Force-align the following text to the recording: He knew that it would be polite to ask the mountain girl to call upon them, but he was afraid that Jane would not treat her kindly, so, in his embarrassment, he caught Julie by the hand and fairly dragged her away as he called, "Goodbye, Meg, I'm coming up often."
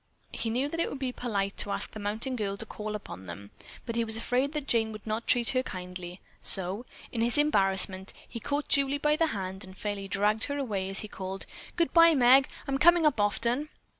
He 0.33 0.49
knew 0.49 0.67
that 0.67 0.79
it 0.79 0.89
would 0.89 0.97
be 0.97 1.11
polite 1.11 1.55
to 1.57 1.69
ask 1.69 1.91
the 1.91 1.99
mountain 1.99 2.35
girl 2.35 2.57
to 2.57 2.65
call 2.65 2.95
upon 2.95 3.27
them, 3.27 3.51
but 3.85 3.95
he 3.95 4.03
was 4.03 4.17
afraid 4.17 4.53
that 4.53 4.67
Jane 4.67 4.91
would 4.91 5.05
not 5.05 5.27
treat 5.27 5.51
her 5.51 5.61
kindly, 5.61 6.19
so, 6.41 6.87
in 7.11 7.21
his 7.21 7.37
embarrassment, 7.37 8.11
he 8.27 8.39
caught 8.39 8.67
Julie 8.67 8.97
by 8.97 9.15
the 9.15 9.27
hand 9.27 9.63
and 9.63 9.77
fairly 9.77 10.07
dragged 10.07 10.45
her 10.45 10.57
away 10.57 10.89
as 10.89 11.01
he 11.01 11.07
called, 11.07 11.45
"Goodbye, 11.75 12.15
Meg, 12.15 12.49
I'm 12.67 12.79
coming 12.79 13.05
up 13.05 13.19
often." 13.21 13.69